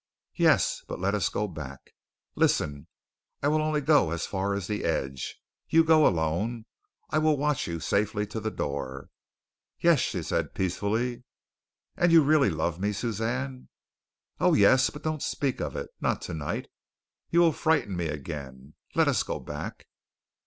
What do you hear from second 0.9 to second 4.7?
let us go back." "Listen. I will only go as far as